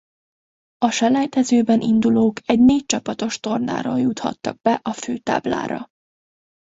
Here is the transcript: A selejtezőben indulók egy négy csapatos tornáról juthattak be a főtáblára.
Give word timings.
A 0.77 0.89
selejtezőben 0.91 1.81
indulók 1.81 2.35
egy 2.45 2.59
négy 2.59 2.85
csapatos 2.85 3.39
tornáról 3.39 3.99
juthattak 3.99 4.61
be 4.61 4.79
a 4.83 4.93
főtáblára. 4.93 5.89